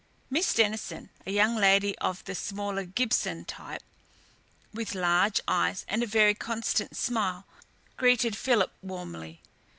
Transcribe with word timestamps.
Miss 0.31 0.55
Denison, 0.55 1.11
a 1.27 1.31
young 1.31 1.55
lady 1.55 1.95
of 1.99 2.23
the 2.25 2.33
smaller 2.33 2.85
Gibson 2.85 3.45
type, 3.45 3.83
with 4.73 4.95
large 4.95 5.39
eyes 5.47 5.85
and 5.87 6.01
a 6.01 6.07
very 6.07 6.33
constant 6.33 6.97
smile, 6.97 7.45
greeted 7.97 8.35
Philip 8.35 8.71
warmly. 8.81 9.41